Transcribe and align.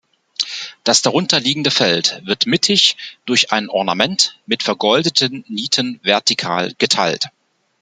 Das 0.83 1.03
darunter 1.03 1.39
liegende 1.39 1.69
Feld 1.69 2.23
wird 2.25 2.47
mittig 2.47 2.97
durch 3.27 3.51
ein 3.51 3.69
Ornament 3.69 4.39
mit 4.47 4.63
vergoldeten 4.63 5.45
Nieten 5.47 5.99
vertikal 6.01 6.73
geteilt. 6.79 7.27